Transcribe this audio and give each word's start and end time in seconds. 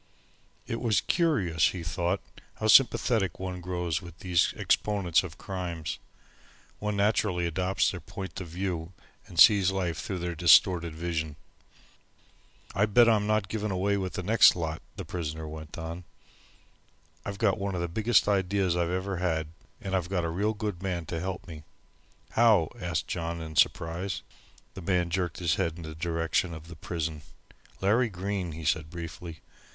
It 0.65 0.81
was 0.81 0.99
curious, 1.01 1.67
he 1.67 1.83
thought, 1.83 2.21
how 2.55 2.65
sympathetic 2.65 3.37
one 3.39 3.61
grows 3.61 4.01
with 4.01 4.17
these 4.17 4.51
exponents 4.57 5.21
of 5.21 5.37
crimes. 5.37 5.99
One 6.79 6.95
naturally 6.97 7.45
adopts 7.45 7.91
their 7.91 7.99
point 8.01 8.41
of 8.41 8.47
view 8.47 8.93
and 9.27 9.39
sees 9.39 9.69
life 9.69 9.99
through 9.99 10.17
their 10.17 10.33
distorted 10.33 10.95
vision. 10.95 11.35
"I 12.73 12.87
bet 12.87 13.07
I'm 13.07 13.27
not 13.27 13.47
given 13.47 13.69
away 13.69 13.95
with 13.95 14.13
the 14.13 14.23
next 14.23 14.55
lot," 14.55 14.81
the 14.95 15.05
prisoner 15.05 15.47
went 15.47 15.77
on. 15.77 16.03
"I've 17.23 17.37
got 17.37 17.59
one 17.59 17.75
of 17.75 17.81
the 17.81 17.87
biggest 17.87 18.27
ideas 18.27 18.75
I've 18.75 18.89
ever 18.89 19.17
had, 19.17 19.49
and 19.79 19.95
I've 19.95 20.09
got 20.09 20.25
a 20.25 20.29
real 20.29 20.55
good 20.55 20.81
man 20.81 21.05
to 21.05 21.19
help 21.19 21.45
me." 21.47 21.61
"How?" 22.31 22.69
asked 22.81 23.07
John, 23.07 23.39
in 23.39 23.55
surprise. 23.55 24.23
The 24.73 24.81
man 24.81 25.11
jerked 25.11 25.37
his 25.37 25.57
head 25.61 25.73
in 25.77 25.83
the 25.83 25.93
direction 25.93 26.55
of 26.55 26.69
the 26.69 26.75
prison. 26.75 27.21
"Larry 27.81 28.09
Green," 28.09 28.53
he 28.53 28.65
said 28.65 28.89
briefly. 28.89 29.41